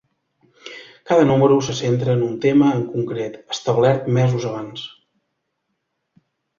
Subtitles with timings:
[1.09, 4.91] Cada número se centra en un tema en concret, establert mesos abans.